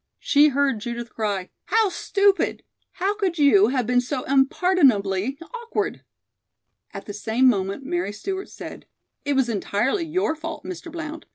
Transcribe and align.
She 0.17 0.47
heard 0.47 0.79
Judith 0.79 1.13
cry: 1.13 1.51
"How 1.65 1.89
stupid! 1.89 2.63
How 2.93 3.13
could 3.15 3.37
you 3.37 3.67
have 3.67 3.85
been 3.85 4.01
so 4.01 4.23
unpardonably 4.25 5.37
awkward!" 5.53 6.03
At 6.91 7.05
the 7.05 7.13
same 7.13 7.47
moment 7.47 7.85
Mary 7.85 8.11
Stewart 8.11 8.49
said: 8.49 8.87
"It 9.25 9.33
was 9.33 9.47
entirely 9.47 10.03
your 10.07 10.35
fault, 10.35 10.63
Mr. 10.63 10.91
Blount. 10.91 11.27